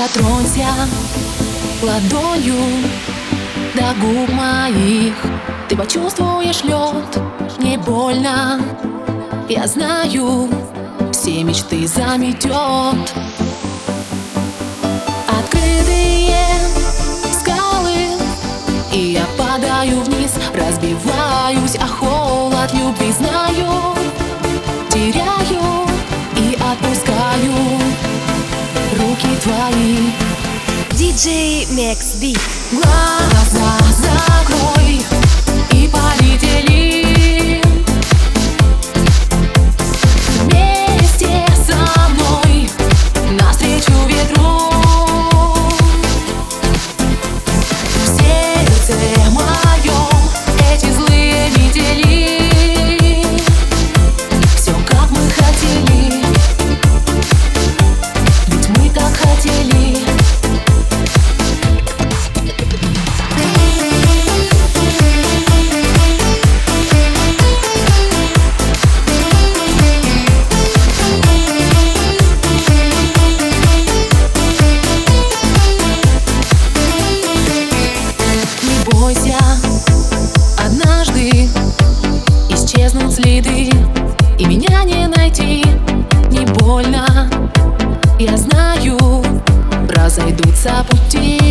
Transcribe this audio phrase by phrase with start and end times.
[0.00, 0.66] Дотронься
[1.82, 2.56] ладонью
[3.74, 5.12] до губ моих.
[5.68, 7.22] Ты почувствуешь лед,
[7.58, 8.62] не больно.
[9.46, 10.48] Я знаю,
[11.12, 13.12] все мечты заметет.
[15.28, 16.46] Открытые
[17.38, 18.16] скалы
[18.94, 23.94] И я падаю вниз, разбиваюсь о холод любви Знаю,
[24.88, 25.89] теряю
[29.50, 29.96] руки твои
[30.92, 32.40] DJ Max Beat.
[32.72, 34.29] Глаза
[78.92, 79.38] бойся
[80.58, 81.48] Однажды
[82.48, 83.70] исчезнут следы
[84.38, 85.64] И меня не найти.
[86.30, 87.09] Не больно
[90.62, 91.49] saputi.